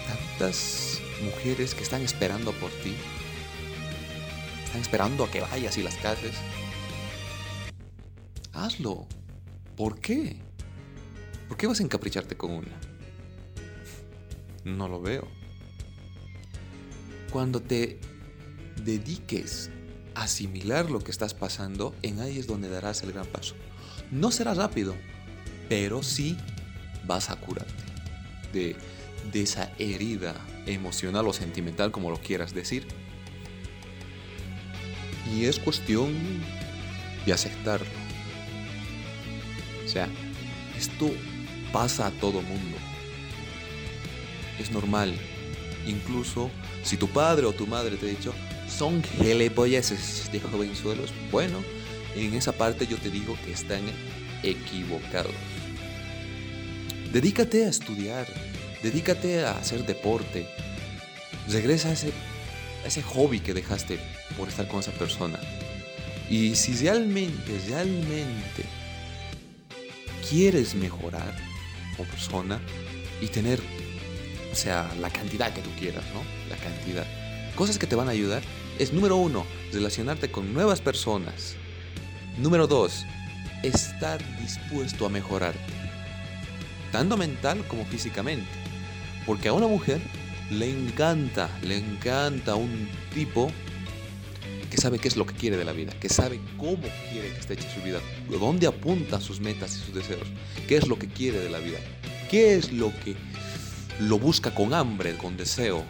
tantas 0.06 1.00
mujeres 1.22 1.74
que 1.74 1.82
están 1.82 2.02
esperando 2.02 2.52
por 2.52 2.70
ti. 2.70 2.94
Están 4.64 4.80
esperando 4.80 5.24
a 5.24 5.30
que 5.30 5.40
vayas 5.40 5.76
y 5.76 5.82
las 5.82 5.96
cases. 5.96 6.34
Hazlo. 8.64 9.06
¿Por 9.76 10.00
qué? 10.00 10.36
¿Por 11.46 11.56
qué 11.56 11.68
vas 11.68 11.78
a 11.78 11.84
encapricharte 11.84 12.36
con 12.36 12.50
una? 12.50 12.80
No 14.64 14.88
lo 14.88 15.00
veo. 15.00 15.28
Cuando 17.30 17.60
te 17.62 18.00
dediques 18.84 19.70
a 20.16 20.22
asimilar 20.22 20.90
lo 20.90 20.98
que 20.98 21.12
estás 21.12 21.34
pasando, 21.34 21.94
en 22.02 22.18
ahí 22.18 22.38
es 22.38 22.48
donde 22.48 22.68
darás 22.68 23.02
el 23.04 23.12
gran 23.12 23.26
paso. 23.26 23.54
No 24.10 24.32
será 24.32 24.54
rápido, 24.54 24.96
pero 25.68 26.02
sí 26.02 26.36
vas 27.06 27.30
a 27.30 27.36
curarte 27.36 27.84
de, 28.52 28.74
de 29.32 29.42
esa 29.42 29.70
herida 29.78 30.34
emocional 30.66 31.28
o 31.28 31.32
sentimental, 31.32 31.92
como 31.92 32.10
lo 32.10 32.18
quieras 32.18 32.54
decir. 32.54 32.88
Y 35.32 35.44
es 35.44 35.60
cuestión 35.60 36.12
de 37.24 37.32
aceptarlo. 37.32 38.07
Esto 40.76 41.10
pasa 41.72 42.06
a 42.06 42.10
todo 42.10 42.42
mundo. 42.42 42.76
Es 44.60 44.70
normal. 44.70 45.14
Incluso 45.86 46.50
si 46.82 46.96
tu 46.96 47.08
padre 47.08 47.46
o 47.46 47.52
tu 47.52 47.66
madre 47.66 47.96
te 47.96 48.06
ha 48.06 48.10
dicho, 48.10 48.34
son 48.68 49.02
gilipolleces 49.02 50.30
de 50.30 50.40
jovenzuelos, 50.40 51.12
bueno, 51.32 51.62
en 52.14 52.34
esa 52.34 52.52
parte 52.52 52.86
yo 52.86 52.98
te 52.98 53.10
digo 53.10 53.36
que 53.44 53.52
están 53.52 53.82
equivocados. 54.42 55.32
Dedícate 57.12 57.64
a 57.64 57.68
estudiar, 57.70 58.26
dedícate 58.82 59.44
a 59.44 59.52
hacer 59.52 59.86
deporte, 59.86 60.46
regresa 61.48 61.88
a 61.88 61.92
ese, 61.92 62.12
a 62.84 62.88
ese 62.88 63.02
hobby 63.02 63.40
que 63.40 63.54
dejaste 63.54 63.98
por 64.36 64.48
estar 64.48 64.68
con 64.68 64.80
esa 64.80 64.92
persona. 64.92 65.40
Y 66.28 66.54
si 66.54 66.74
realmente, 66.74 67.58
realmente 67.66 68.64
quieres 70.28 70.74
mejorar 70.74 71.36
como 71.96 72.08
persona 72.08 72.60
y 73.20 73.28
tener, 73.28 73.60
o 74.52 74.54
sea, 74.54 74.92
la 75.00 75.10
cantidad 75.10 75.52
que 75.52 75.62
tú 75.62 75.70
quieras, 75.78 76.04
¿no? 76.14 76.22
La 76.48 76.56
cantidad. 76.56 77.06
Cosas 77.54 77.78
que 77.78 77.86
te 77.86 77.96
van 77.96 78.08
a 78.08 78.12
ayudar 78.12 78.42
es, 78.78 78.92
número 78.92 79.16
uno, 79.16 79.44
relacionarte 79.72 80.30
con 80.30 80.52
nuevas 80.54 80.80
personas. 80.80 81.56
Número 82.38 82.66
dos, 82.66 83.04
estar 83.62 84.20
dispuesto 84.40 85.06
a 85.06 85.08
mejorarte. 85.08 85.72
Tanto 86.92 87.16
mental 87.16 87.66
como 87.66 87.84
físicamente. 87.84 88.48
Porque 89.26 89.48
a 89.48 89.52
una 89.52 89.66
mujer 89.66 90.00
le 90.50 90.70
encanta, 90.70 91.50
le 91.62 91.78
encanta 91.78 92.54
un 92.54 92.88
tipo 93.12 93.50
que 94.70 94.76
sabe 94.76 94.98
qué 94.98 95.08
es 95.08 95.16
lo 95.16 95.26
que 95.26 95.34
quiere 95.34 95.56
de 95.56 95.64
la 95.64 95.72
vida, 95.72 95.92
que 95.98 96.08
sabe 96.08 96.40
cómo 96.56 96.82
quiere 97.10 97.32
que 97.32 97.40
esté 97.40 97.54
hecha 97.54 97.74
su 97.74 97.82
vida, 97.82 98.00
dónde 98.28 98.66
apunta 98.66 99.20
sus 99.20 99.40
metas 99.40 99.76
y 99.76 99.80
sus 99.80 99.94
deseos, 99.94 100.28
qué 100.66 100.76
es 100.76 100.86
lo 100.86 100.98
que 100.98 101.08
quiere 101.08 101.38
de 101.38 101.50
la 101.50 101.58
vida, 101.58 101.78
qué 102.30 102.54
es 102.54 102.72
lo 102.72 102.92
que 103.04 103.16
lo 104.00 104.18
busca 104.18 104.54
con 104.54 104.74
hambre, 104.74 105.16
con 105.16 105.36
deseo, 105.36 105.84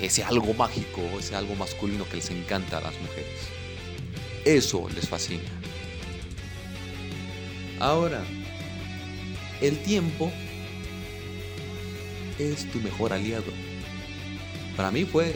ese, 0.00 0.22
algo 0.24 0.52
mágico, 0.54 1.00
ese 1.18 1.34
algo 1.34 1.54
masculino 1.54 2.08
que 2.08 2.16
les 2.16 2.30
encanta 2.30 2.78
a 2.78 2.80
las 2.80 2.94
mujeres. 3.00 3.40
Eso 4.44 4.88
les 4.94 5.08
fascina. 5.08 5.42
Ahora, 7.80 8.22
el 9.60 9.78
tiempo 9.78 10.30
es 12.38 12.70
tu 12.70 12.80
mejor 12.80 13.12
aliado. 13.12 13.52
Para 14.76 14.90
mí 14.90 15.04
fue 15.04 15.34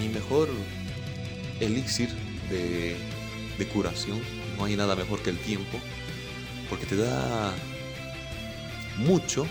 mi 0.00 0.08
mejor 0.08 0.48
elixir 1.60 2.08
de, 2.50 2.96
curación. 3.72 4.20
No 4.56 4.64
hay 4.64 4.76
nada 4.76 4.96
mejor 4.96 5.22
que 5.22 5.30
el 5.30 5.38
tiempo, 5.38 5.78
porque 6.68 6.86
te 6.86 6.96
da 6.96 7.52
mucho, 8.98 9.46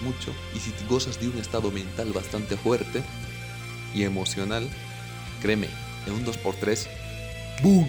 mucho. 0.00 0.32
Y 0.54 0.60
si 0.60 0.72
gozas 0.88 1.20
de 1.20 1.28
un 1.28 1.38
estado 1.38 1.70
mental 1.70 2.12
bastante 2.12 2.56
fuerte 2.56 3.02
y 3.94 4.04
emocional, 4.04 4.68
créeme, 5.40 5.68
en 6.06 6.12
un 6.12 6.24
2x3, 6.24 6.86
¡boom! 7.62 7.88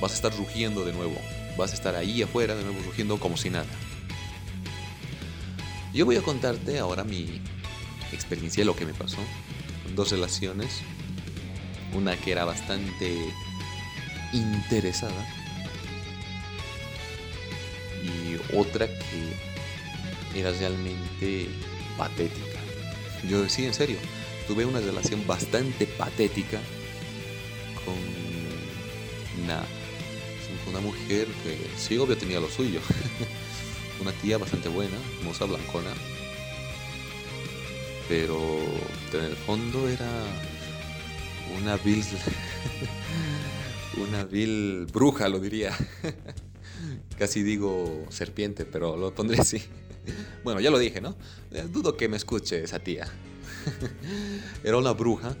Vas 0.00 0.12
a 0.12 0.14
estar 0.14 0.36
rugiendo 0.36 0.84
de 0.84 0.92
nuevo. 0.92 1.16
Vas 1.56 1.72
a 1.72 1.74
estar 1.74 1.94
ahí 1.94 2.22
afuera 2.22 2.54
de 2.54 2.64
nuevo 2.64 2.80
rugiendo 2.84 3.18
como 3.18 3.36
si 3.36 3.50
nada. 3.50 3.66
Yo 5.92 6.06
voy 6.06 6.16
a 6.16 6.22
contarte 6.22 6.78
ahora 6.78 7.04
mi 7.04 7.40
experiencia, 8.12 8.64
lo 8.64 8.76
que 8.76 8.86
me 8.86 8.94
pasó. 8.94 9.18
Dos 10.00 10.12
relaciones. 10.12 10.80
Una 11.92 12.16
que 12.16 12.32
era 12.32 12.46
bastante 12.46 13.18
interesada. 14.32 15.26
Y 18.02 18.56
otra 18.56 18.86
que 18.86 20.40
era 20.40 20.52
realmente 20.52 21.48
patética. 21.98 22.60
Yo 23.28 23.46
sí, 23.50 23.66
en 23.66 23.74
serio, 23.74 23.98
tuve 24.48 24.64
una 24.64 24.80
relación 24.80 25.26
bastante 25.26 25.86
patética 25.86 26.60
con 27.84 29.44
una, 29.44 29.62
una 30.66 30.80
mujer 30.80 31.26
que 31.44 31.58
sí, 31.76 31.98
obvio, 31.98 32.16
tenía 32.16 32.40
lo 32.40 32.48
suyo. 32.48 32.80
una 34.00 34.12
tía 34.12 34.38
bastante 34.38 34.70
buena, 34.70 34.96
hermosa, 35.18 35.44
blancona. 35.44 35.92
Pero 38.10 38.58
en 39.12 39.24
el 39.24 39.36
fondo 39.36 39.88
era 39.88 40.10
una 41.56 41.76
vil. 41.76 42.02
una 44.02 44.24
vil 44.24 44.88
bruja, 44.92 45.28
lo 45.28 45.38
diría. 45.38 45.76
Casi 47.18 47.44
digo 47.44 48.04
serpiente, 48.08 48.64
pero 48.64 48.96
lo 48.96 49.14
pondré 49.14 49.40
así. 49.40 49.62
Bueno, 50.42 50.60
ya 50.60 50.70
lo 50.70 50.78
dije, 50.78 51.00
¿no? 51.00 51.14
Eh, 51.52 51.68
dudo 51.70 51.96
que 51.96 52.08
me 52.08 52.16
escuche 52.16 52.64
esa 52.64 52.80
tía. 52.80 53.06
Era 54.64 54.78
una 54.78 54.92
bruja 54.92 55.36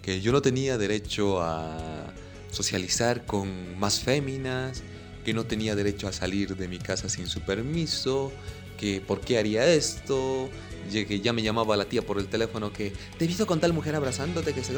que 0.00 0.20
yo 0.22 0.30
no 0.30 0.40
tenía 0.40 0.78
derecho 0.78 1.42
a 1.42 2.14
socializar 2.50 3.26
con 3.26 3.78
más 3.78 4.00
féminas, 4.00 4.82
que 5.24 5.34
no 5.34 5.44
tenía 5.44 5.74
derecho 5.74 6.06
a 6.08 6.12
salir 6.12 6.56
de 6.56 6.68
mi 6.68 6.78
casa 6.78 7.08
sin 7.08 7.26
su 7.26 7.40
permiso, 7.40 8.32
que 8.78 9.00
por 9.00 9.20
qué 9.20 9.38
haría 9.38 9.66
esto, 9.66 10.48
que 10.90 11.20
ya 11.20 11.32
me 11.32 11.42
llamaba 11.42 11.76
la 11.76 11.84
tía 11.84 12.02
por 12.02 12.18
el 12.18 12.26
teléfono 12.28 12.72
que 12.72 12.92
te 13.18 13.24
he 13.24 13.28
visto 13.28 13.46
con 13.46 13.60
tal 13.60 13.74
mujer 13.74 13.94
abrazándote 13.94 14.54
que 14.54 14.64
se. 14.64 14.72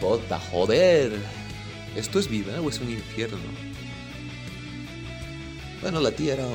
Puta, 0.00 0.40
joder. 0.40 1.12
¿Esto 1.94 2.18
es 2.18 2.28
vida 2.28 2.60
o 2.60 2.68
es 2.68 2.80
un 2.80 2.90
infierno? 2.90 3.38
Bueno, 5.80 6.00
la 6.00 6.10
tía 6.10 6.34
era 6.34 6.46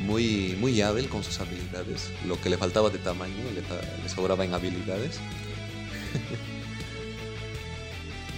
muy, 0.00 0.56
muy 0.60 0.80
hábil 0.80 1.08
con 1.08 1.22
sus 1.22 1.38
habilidades. 1.40 2.10
Lo 2.26 2.40
que 2.40 2.50
le 2.50 2.58
faltaba 2.58 2.90
de 2.90 2.98
tamaño 2.98 3.44
le, 3.54 3.62
le 4.02 4.08
sobraba 4.08 4.44
en 4.44 4.54
habilidades. 4.54 5.20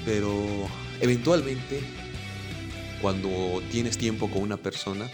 Pero 0.05 0.69
eventualmente, 1.01 1.81
cuando 3.01 3.63
tienes 3.71 3.97
tiempo 3.99 4.29
con 4.29 4.43
una 4.43 4.57
persona 4.57 5.09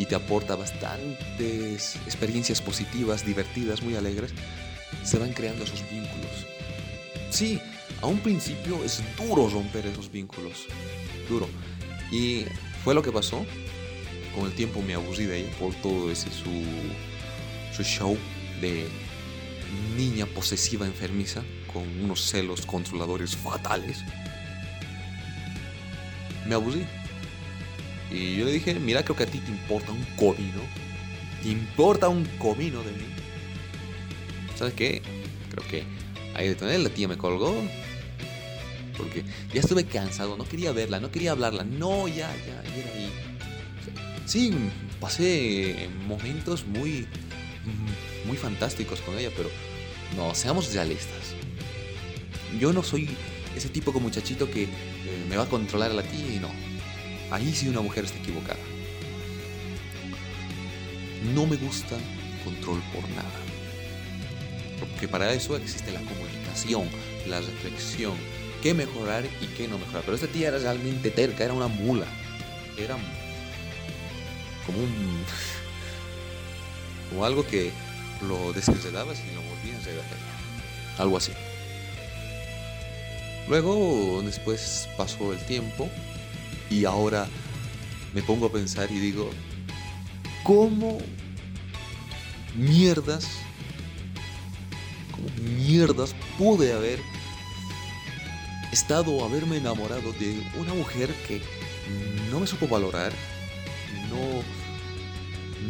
y 0.00 0.06
te 0.06 0.14
aporta 0.14 0.56
bastantes 0.56 1.96
experiencias 2.06 2.62
positivas, 2.62 3.26
divertidas, 3.26 3.82
muy 3.82 3.96
alegres, 3.96 4.32
se 5.04 5.18
van 5.18 5.34
creando 5.34 5.64
esos 5.64 5.82
vínculos. 5.90 6.46
Sí, 7.28 7.60
a 8.00 8.06
un 8.06 8.18
principio 8.20 8.82
es 8.82 9.02
duro 9.18 9.50
romper 9.50 9.84
esos 9.84 10.10
vínculos. 10.10 10.68
Duro. 11.28 11.46
Y 12.10 12.46
fue 12.82 12.94
lo 12.94 13.02
que 13.02 13.12
pasó. 13.12 13.44
Con 14.34 14.46
el 14.46 14.54
tiempo 14.54 14.80
me 14.80 14.94
aburrí 14.94 15.26
de 15.26 15.40
ella 15.40 15.50
por 15.58 15.74
todo 15.74 16.10
ese 16.10 16.30
su, 16.30 17.82
show 17.82 18.16
de 18.62 18.86
niña 19.96 20.24
posesiva 20.24 20.86
enfermiza 20.86 21.42
con 21.70 21.82
unos 22.02 22.22
celos 22.22 22.64
controladores 22.64 23.36
fatales. 23.36 23.98
Me 26.46 26.54
aburrí. 26.54 26.86
Y 28.10 28.36
yo 28.36 28.44
le 28.44 28.52
dije, 28.52 28.74
mira, 28.74 29.04
creo 29.04 29.16
que 29.16 29.22
a 29.24 29.26
ti 29.26 29.38
te 29.38 29.50
importa 29.50 29.92
un 29.92 30.04
comino. 30.16 30.60
Te 31.42 31.48
importa 31.48 32.08
un 32.08 32.24
comino 32.38 32.82
de 32.82 32.92
mí. 32.92 33.04
¿Sabes 34.56 34.74
qué? 34.74 35.02
Creo 35.50 35.66
que 35.68 35.84
ahí 36.34 36.48
de 36.48 36.54
tener 36.54 36.80
la 36.80 36.90
tía 36.90 37.08
me 37.08 37.16
colgó. 37.16 37.54
Porque 38.96 39.24
ya 39.54 39.60
estuve 39.60 39.84
cansado, 39.84 40.36
no 40.36 40.44
quería 40.44 40.72
verla, 40.72 41.00
no 41.00 41.10
quería 41.10 41.32
hablarla. 41.32 41.64
No, 41.64 42.08
ya, 42.08 42.30
ya, 42.46 42.62
ya 42.62 42.76
era 42.76 42.92
ahí. 42.92 43.10
Sí, 44.26 44.52
pasé 45.00 45.88
momentos 46.06 46.66
muy, 46.66 47.06
muy 48.26 48.36
fantásticos 48.36 49.00
con 49.00 49.18
ella, 49.18 49.30
pero 49.36 49.50
no, 50.16 50.34
seamos 50.34 50.72
realistas. 50.74 51.34
Yo 52.58 52.72
no 52.72 52.82
soy 52.82 53.08
ese 53.56 53.68
tipo 53.68 53.92
de 53.92 54.00
muchachito 54.00 54.50
que 54.50 54.64
eh, 54.64 54.68
me 55.28 55.36
va 55.36 55.44
a 55.44 55.48
controlar 55.48 55.90
a 55.90 55.94
la 55.94 56.02
tía 56.02 56.34
y 56.34 56.38
no. 56.38 56.69
Ahí 57.30 57.54
sí 57.54 57.68
una 57.68 57.80
mujer 57.80 58.04
está 58.04 58.18
equivocada. 58.18 58.58
No 61.34 61.46
me 61.46 61.56
gusta 61.56 61.96
control 62.44 62.82
por 62.92 63.08
nada. 63.10 63.30
Porque 64.80 65.06
para 65.06 65.32
eso 65.32 65.56
existe 65.56 65.92
la 65.92 66.00
comunicación, 66.00 66.88
la 67.28 67.40
reflexión, 67.40 68.14
qué 68.62 68.74
mejorar 68.74 69.24
y 69.40 69.46
qué 69.46 69.68
no 69.68 69.78
mejorar. 69.78 70.02
Pero 70.02 70.14
esta 70.14 70.26
tía 70.26 70.48
era 70.48 70.58
realmente 70.58 71.10
terca, 71.10 71.44
era 71.44 71.52
una 71.52 71.68
mula. 71.68 72.06
Era 72.76 72.96
como 74.66 74.78
un. 74.78 75.24
como 77.10 77.24
algo 77.24 77.46
que 77.46 77.70
lo 78.26 78.52
desenredabas 78.52 79.18
y 79.20 79.34
lo 79.34 79.42
volvías 79.42 79.86
a. 79.86 81.02
Algo 81.02 81.16
así. 81.16 81.32
Luego, 83.48 84.22
después 84.24 84.88
pasó 84.96 85.32
el 85.32 85.38
tiempo 85.40 85.88
y 86.70 86.84
ahora 86.84 87.28
me 88.14 88.22
pongo 88.22 88.46
a 88.46 88.52
pensar 88.52 88.90
y 88.90 88.98
digo, 88.98 89.30
¿cómo 90.44 90.98
mierdas, 92.56 93.26
cómo 95.12 95.28
mierdas 95.58 96.14
pude 96.38 96.72
haber 96.72 97.00
estado, 98.72 99.24
haberme 99.24 99.56
enamorado 99.56 100.12
de 100.12 100.40
una 100.58 100.72
mujer 100.74 101.12
que 101.26 101.42
no 102.30 102.40
me 102.40 102.46
supo 102.46 102.68
valorar, 102.68 103.12
no, 104.08 104.42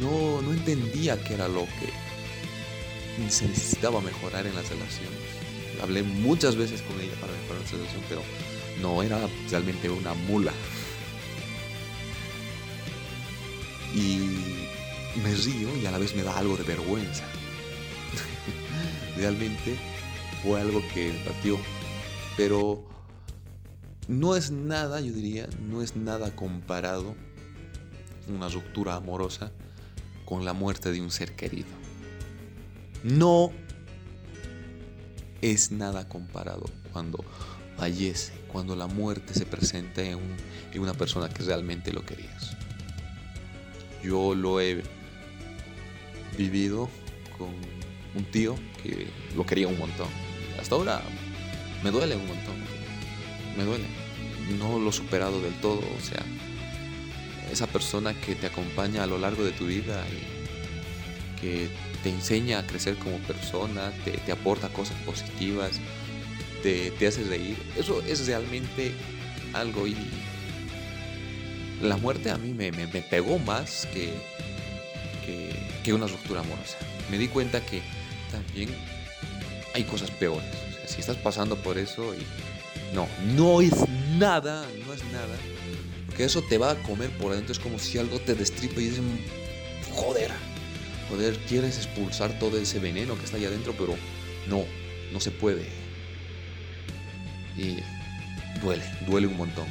no, 0.01 0.43
no 0.43 0.53
entendía 0.53 1.23
qué 1.25 1.35
era 1.35 1.49
lo 1.49 1.65
que 1.65 3.31
se 3.31 3.49
necesitaba 3.49 4.01
mejorar 4.01 4.47
en 4.47 4.55
las 4.55 4.69
relaciones? 4.69 5.41
hablé 5.83 6.03
muchas 6.03 6.57
veces 6.57 6.83
con 6.83 7.01
ella 7.01 7.15
para 7.21 7.33
mejorar 7.33 7.63
la 7.63 7.69
situación, 7.69 8.03
pero 8.09 8.23
no 8.81 9.03
era 9.03 9.19
realmente 9.51 9.89
una 9.91 10.15
mula. 10.15 10.53
Y 13.95 14.19
me 15.23 15.35
río 15.35 15.77
y 15.77 15.87
a 15.87 15.91
la 15.91 15.99
vez 15.99 16.15
me 16.15 16.23
da 16.23 16.37
algo 16.39 16.57
de 16.57 16.65
vergüenza. 16.65 17.25
realmente 19.17 19.77
fue 20.43 20.61
algo 20.61 20.83
que 20.95 21.13
partió. 21.25 21.59
Pero 22.37 22.89
no 24.09 24.37
es 24.37 24.51
nada, 24.51 25.01
yo 25.01 25.13
diría, 25.13 25.49
no 25.69 25.83
es 25.83 25.97
nada 25.97 26.35
comparado 26.35 27.15
una 28.29 28.49
ruptura 28.49 28.95
amorosa 28.97 29.53
con 30.25 30.45
la 30.45 30.53
muerte 30.53 30.93
de 30.93 31.01
un 31.01 31.11
ser 31.11 31.35
querido. 31.35 31.69
No 33.03 33.51
es 35.43 35.71
nada 35.71 36.09
comparado 36.09 36.67
cuando 36.93 37.25
fallece, 37.77 38.33
cuando 38.53 38.77
la 38.77 38.87
muerte 38.87 39.35
se 39.35 39.47
presenta 39.47 40.03
en, 40.03 40.21
una 40.75 40.95
persona 40.95 41.29
que 41.29 41.43
realmente 41.43 41.93
lo 41.93 42.05
querías. 42.05 42.57
Yo 44.03 44.35
lo 44.35 44.61
he 44.61 44.83
vivido 46.37 46.89
con 47.37 47.49
un 48.15 48.25
tío 48.25 48.57
que 48.83 49.09
lo 49.37 49.45
quería 49.45 49.69
un 49.69 49.79
montón. 49.79 50.09
Hasta 50.59 50.75
ahora 50.75 51.03
me 51.83 51.91
duele 51.91 52.17
un 52.17 52.27
montón. 52.27 52.57
Me 53.57 53.65
duele. 53.65 53.85
No 54.59 54.79
lo 54.79 54.91
he 54.91 54.93
superado 54.93 55.41
del 55.41 55.55
todo. 55.61 55.81
O 55.81 56.01
sea, 56.01 56.25
esa 57.53 57.67
persona 57.67 58.15
que 58.15 58.35
te 58.35 58.47
acompaña 58.47 59.03
a 59.03 59.07
lo 59.07 59.19
largo 59.19 59.45
de 59.45 59.53
tu 59.53 59.67
vida 59.67 60.05
y 60.09 61.41
que 61.41 61.69
te 62.03 62.11
enseña 62.11 62.59
a 62.59 62.67
crecer 62.67 62.97
como 62.97 63.19
persona, 63.19 63.93
te, 64.05 64.33
aporta 64.33 64.69
cosas 64.69 64.97
positivas, 65.05 65.81
te, 66.63 66.93
hace 67.07 67.25
reír. 67.25 67.57
Eso 67.77 68.03
es 68.03 68.27
realmente 68.27 68.93
algo 69.53 69.87
y 69.87 69.97
la 71.81 71.97
muerte 71.97 72.31
a 72.31 72.37
mí 72.37 72.53
me, 72.53 72.73
pegó 73.03 73.39
más 73.39 73.87
que, 73.93 74.13
que, 75.83 75.93
una 75.93 76.07
ruptura 76.07 76.41
amorosa. 76.41 76.79
Me 77.11 77.19
di 77.19 77.27
cuenta 77.29 77.61
que 77.61 77.83
también 78.31 78.69
hay 79.75 79.85
cosas 79.85 80.11
peores. 80.11 80.49
si 80.87 81.01
estás 81.01 81.17
pasando 81.17 81.57
por 81.57 81.79
eso 81.79 82.15
y 82.15 82.25
no, 82.95 83.09
no 83.35 83.61
es 83.61 83.73
nada, 84.19 84.65
no 84.87 84.93
es 84.93 85.05
nada. 85.07 85.37
Porque 86.07 86.25
eso 86.25 86.43
te 86.43 86.59
va 86.59 86.73
a 86.73 86.75
comer 86.77 87.11
por 87.11 87.33
adentro. 87.33 87.53
Es 87.53 87.59
como 87.59 87.79
si 87.79 87.99
algo 87.99 88.21
te 88.21 88.35
destripa 88.35 88.81
y 88.81 88.85
dices, 88.85 89.03
joder, 89.93 90.31
Joder, 91.11 91.37
quieres 91.49 91.77
expulsar 91.77 92.39
todo 92.39 92.57
ese 92.57 92.79
veneno 92.79 93.19
que 93.19 93.25
está 93.25 93.37
ahí 93.37 93.45
adentro, 93.45 93.75
pero 93.77 93.97
no, 94.47 94.65
no 95.13 95.19
se 95.19 95.33
puede. 95.33 95.67
Y 97.57 97.79
duele, 98.63 98.85
duele 99.09 99.27
un 99.27 99.37
montón. 99.37 99.67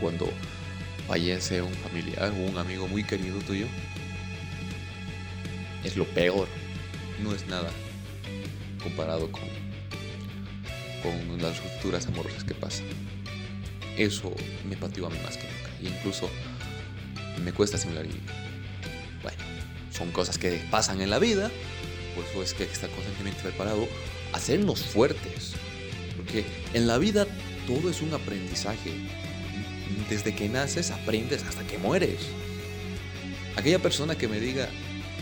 Cuando 0.00 0.30
fallece 1.10 1.60
un 1.60 1.74
familiar 1.74 2.30
o 2.30 2.50
un 2.50 2.56
amigo 2.56 2.86
muy 2.86 3.02
querido 3.02 3.40
tuyo, 3.40 3.66
es 5.82 5.96
lo 5.96 6.04
peor. 6.04 6.46
No 7.20 7.34
es 7.34 7.48
nada 7.48 7.68
comparado 8.80 9.28
con, 9.32 9.42
con 11.02 11.42
las 11.42 11.60
rupturas 11.64 12.06
amorosas 12.06 12.44
que 12.44 12.54
pasan. 12.54 12.86
Eso 13.98 14.32
me 14.68 14.76
pateó 14.76 15.08
a 15.08 15.10
mí 15.10 15.18
más 15.24 15.36
que 15.36 15.48
nunca. 15.48 15.70
E 15.82 15.98
incluso 15.98 16.30
me 17.42 17.52
cuesta 17.52 17.76
asimilar. 17.76 18.06
Y, 18.06 18.14
bueno, 19.20 19.42
son 19.90 20.12
cosas 20.12 20.38
que 20.38 20.62
pasan 20.70 21.00
en 21.00 21.10
la 21.10 21.18
vida. 21.18 21.50
Por 22.14 22.24
eso 22.24 22.40
es 22.44 22.54
que 22.54 22.62
está 22.62 22.86
constantemente 22.86 23.42
preparado 23.42 23.88
a 24.32 24.36
hacernos 24.36 24.84
fuertes. 24.84 25.54
Porque 26.16 26.44
en 26.72 26.86
la 26.86 26.98
vida 26.98 27.26
todo 27.66 27.90
es 27.90 28.00
un 28.00 28.14
aprendizaje. 28.14 28.92
Desde 30.08 30.34
que 30.34 30.48
naces 30.48 30.90
aprendes 30.90 31.44
hasta 31.44 31.66
que 31.66 31.78
mueres. 31.78 32.20
Aquella 33.56 33.78
persona 33.78 34.16
que 34.16 34.28
me 34.28 34.40
diga 34.40 34.68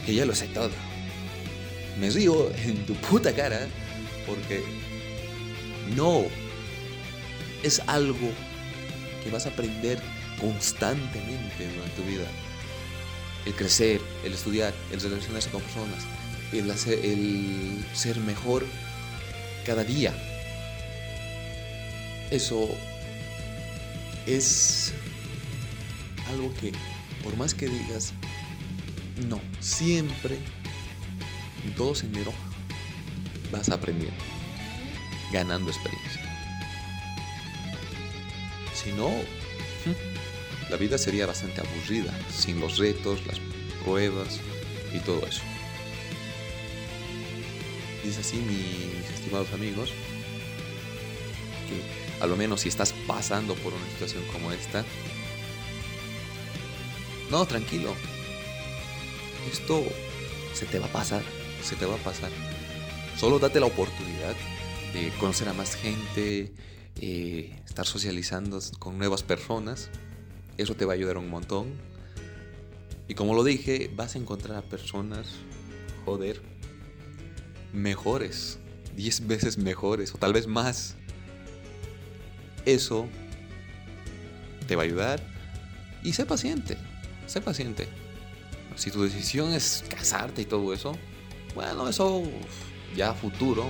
que 0.04 0.14
ya 0.14 0.24
lo 0.24 0.34
sé 0.34 0.46
todo. 0.48 0.70
Me 2.00 2.10
río 2.10 2.50
en 2.64 2.86
tu 2.86 2.94
puta 2.94 3.34
cara 3.34 3.66
porque 4.26 4.62
no 5.96 6.24
es 7.62 7.80
algo 7.86 8.30
que 9.24 9.30
vas 9.30 9.46
a 9.46 9.50
aprender 9.50 10.00
constantemente 10.40 11.68
durante 11.74 11.96
tu 11.96 12.02
vida. 12.02 12.26
El 13.46 13.54
crecer, 13.54 14.00
el 14.24 14.34
estudiar, 14.34 14.74
el 14.92 15.00
relacionarse 15.00 15.50
con 15.50 15.62
personas, 15.62 16.04
el, 16.52 16.70
el 16.70 17.84
ser 17.94 18.18
mejor 18.20 18.64
cada 19.64 19.84
día. 19.84 20.14
Eso 22.30 22.68
es 24.28 24.92
algo 26.28 26.52
que, 26.54 26.72
por 27.22 27.36
más 27.36 27.54
que 27.54 27.66
digas, 27.66 28.12
no, 29.26 29.40
siempre, 29.60 30.38
en 31.64 31.74
todo 31.74 31.94
sendero, 31.94 32.32
vas 33.50 33.70
aprendiendo, 33.70 34.22
ganando 35.32 35.70
experiencia. 35.70 36.22
Si 38.74 38.92
no, 38.92 39.10
la 40.70 40.76
vida 40.76 40.98
sería 40.98 41.26
bastante 41.26 41.62
aburrida, 41.62 42.12
sin 42.30 42.60
los 42.60 42.76
retos, 42.78 43.26
las 43.26 43.40
pruebas 43.82 44.40
y 44.94 44.98
todo 45.00 45.26
eso. 45.26 45.42
Y 48.04 48.08
es 48.08 48.18
así, 48.18 48.36
mis 48.36 49.10
estimados 49.10 49.52
amigos, 49.52 49.90
que 51.68 51.97
a 52.20 52.26
lo 52.26 52.36
menos 52.36 52.62
si 52.62 52.68
estás 52.68 52.92
pasando 53.06 53.54
por 53.54 53.72
una 53.72 53.86
situación 53.90 54.24
como 54.32 54.52
esta, 54.52 54.84
no, 57.30 57.44
tranquilo, 57.46 57.94
esto 59.50 59.84
se 60.54 60.66
te 60.66 60.78
va 60.78 60.86
a 60.86 60.92
pasar, 60.92 61.22
se 61.62 61.76
te 61.76 61.86
va 61.86 61.94
a 61.94 61.98
pasar. 61.98 62.30
Solo 63.16 63.38
date 63.38 63.60
la 63.60 63.66
oportunidad 63.66 64.34
de 64.92 65.10
conocer 65.18 65.48
a 65.48 65.52
más 65.52 65.74
gente, 65.74 66.52
eh, 67.00 67.56
estar 67.66 67.86
socializando 67.86 68.58
con 68.78 68.96
nuevas 68.96 69.22
personas 69.22 69.90
eso 70.58 70.74
te 70.74 70.84
va 70.84 70.92
a 70.92 70.96
ayudar 70.96 71.16
un 71.16 71.30
montón. 71.30 71.68
Y 73.06 73.14
como 73.14 73.34
lo 73.34 73.44
dije, 73.44 73.90
vas 73.94 74.16
a 74.16 74.18
encontrar 74.18 74.58
a 74.58 74.62
personas, 74.62 75.28
joder, 76.04 76.42
mejores, 77.72 78.58
10 78.96 79.26
veces 79.28 79.56
mejores 79.56 80.14
o 80.14 80.18
tal 80.18 80.34
vez 80.34 80.46
más. 80.46 80.96
Eso 82.68 83.08
te 84.66 84.76
va 84.76 84.82
a 84.82 84.84
ayudar 84.84 85.22
y 86.04 86.12
sé 86.12 86.26
paciente, 86.26 86.76
sé 87.26 87.40
paciente. 87.40 87.88
Si 88.76 88.90
tu 88.90 89.02
decisión 89.02 89.54
es 89.54 89.86
casarte 89.88 90.42
y 90.42 90.44
todo 90.44 90.74
eso, 90.74 90.94
bueno, 91.54 91.88
eso 91.88 92.24
ya 92.94 93.14
futuro 93.14 93.64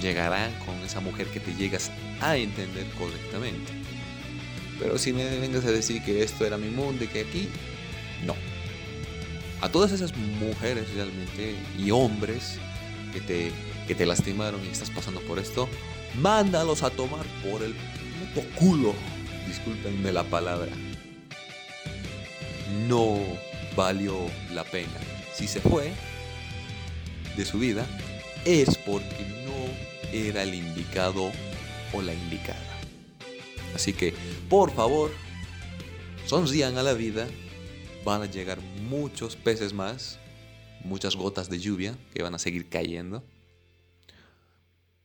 llegará 0.00 0.56
con 0.64 0.76
esa 0.84 1.00
mujer 1.00 1.26
que 1.26 1.40
te 1.40 1.52
llegas 1.52 1.90
a 2.20 2.36
entender 2.36 2.86
correctamente. 2.96 3.72
Pero 4.78 4.96
si 4.96 5.12
me 5.12 5.24
vengas 5.40 5.64
a 5.64 5.72
decir 5.72 6.00
que 6.04 6.22
esto 6.22 6.46
era 6.46 6.58
mi 6.58 6.70
mundo 6.70 7.02
y 7.02 7.08
que 7.08 7.22
aquí, 7.22 7.48
no. 8.24 8.36
A 9.60 9.68
todas 9.68 9.90
esas 9.90 10.16
mujeres 10.16 10.94
realmente 10.94 11.56
y 11.76 11.90
hombres 11.90 12.60
que 13.12 13.20
te, 13.20 13.50
que 13.88 13.96
te 13.96 14.06
lastimaron 14.06 14.64
y 14.64 14.68
estás 14.68 14.90
pasando 14.90 15.20
por 15.22 15.40
esto, 15.40 15.68
mándalos 16.20 16.82
a 16.82 16.90
tomar 16.90 17.24
por 17.42 17.62
el 17.62 17.74
puto 17.74 18.46
culo. 18.56 18.94
Discúlpenme 19.46 20.12
la 20.12 20.24
palabra. 20.24 20.70
No 22.86 23.18
valió 23.76 24.14
la 24.52 24.64
pena. 24.64 24.98
Si 25.32 25.46
se 25.46 25.60
fue 25.60 25.92
de 27.36 27.44
su 27.44 27.58
vida, 27.58 27.86
es 28.44 28.76
porque 28.78 29.26
no 29.46 30.12
era 30.12 30.42
el 30.42 30.54
indicado 30.54 31.30
o 31.92 32.02
la 32.02 32.12
indicada. 32.12 32.58
Así 33.74 33.92
que, 33.92 34.14
por 34.48 34.72
favor, 34.72 35.12
sonrían 36.26 36.76
a 36.78 36.82
la 36.82 36.94
vida. 36.94 37.26
Van 38.04 38.22
a 38.22 38.26
llegar 38.26 38.60
muchos 38.88 39.36
peces 39.36 39.72
más, 39.72 40.18
muchas 40.82 41.14
gotas 41.16 41.50
de 41.50 41.58
lluvia 41.58 41.96
que 42.14 42.22
van 42.22 42.34
a 42.34 42.38
seguir 42.38 42.68
cayendo. 42.68 43.22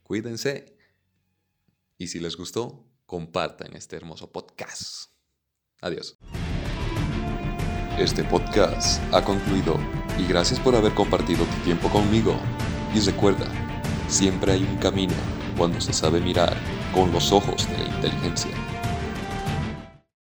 Cuídense 0.04 0.73
y 2.04 2.08
si 2.08 2.20
les 2.20 2.36
gustó, 2.36 2.86
compartan 3.06 3.76
este 3.76 3.96
hermoso 3.96 4.32
podcast. 4.32 5.12
Adiós. 5.82 6.18
Este 7.98 8.24
podcast 8.26 9.02
ha 9.14 9.24
concluido 9.24 9.78
y 10.20 10.28
gracias 10.28 10.60
por 10.60 10.76
haber 10.76 10.94
compartido 10.94 11.46
tu 11.46 11.64
tiempo 11.64 11.90
conmigo. 11.90 12.36
Y 12.94 13.00
recuerda, 13.00 13.48
siempre 14.10 14.52
hay 14.54 14.64
un 14.64 14.78
camino 14.78 15.14
cuando 15.58 15.80
se 15.80 15.94
sabe 15.94 16.20
mirar 16.20 16.56
con 16.94 17.12
los 17.12 17.32
ojos 17.32 17.68
de 17.70 17.78
la 17.78 17.96
inteligencia. 17.96 18.52